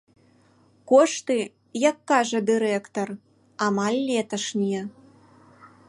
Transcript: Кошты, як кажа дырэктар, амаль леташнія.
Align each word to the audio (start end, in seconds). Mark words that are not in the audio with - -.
Кошты, 0.91 1.35
як 1.89 1.97
кажа 2.13 2.39
дырэктар, 2.49 3.09
амаль 3.67 4.01
леташнія. 4.09 4.83